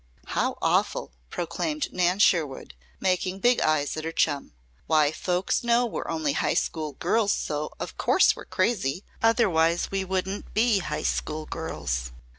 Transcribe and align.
"How 0.33 0.57
awful!" 0.63 1.11
proclaimed 1.29 1.93
Nan 1.93 2.17
Sherwood, 2.17 2.73
making 2.99 3.37
big 3.37 3.61
eyes 3.61 3.95
at 3.95 4.03
her 4.03 4.11
chum. 4.11 4.53
"Why 4.87 5.11
folks 5.11 5.63
know 5.63 5.85
we're 5.85 6.07
only 6.07 6.33
high 6.33 6.55
school 6.55 6.93
girls, 6.93 7.33
so, 7.33 7.71
of 7.79 7.99
course, 7.99 8.35
we're 8.35 8.45
crazy! 8.45 9.03
Otherwise 9.21 9.91
we 9.91 10.03
wouldn't 10.03 10.55
BE 10.55 10.79
high 10.79 11.03
school 11.03 11.45
girls." 11.45 12.09